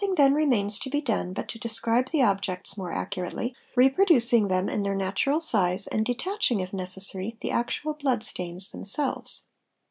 then 0.17 0.33
remains 0.33 0.79
to 0.79 0.89
be 0.89 0.99
done 0.99 1.31
but 1.31 1.47
to 1.47 1.59
describe 1.59 2.09
the 2.09 2.23
objects 2.23 2.75
more 2.75 2.91
accurately, 2.91 3.55
re_ 3.75 3.87
producing 3.95 4.47
them 4.47 4.67
in 4.67 4.81
their 4.81 4.95
natural 4.95 5.39
size 5.39 5.85
and 5.85 6.03
detaching 6.07 6.59
if 6.59 6.73
necessary 6.73 7.37
the 7.41 7.51
actual 7.51 7.93
blood 7.93 8.23
stains 8.23 8.71
themselves. 8.71 9.45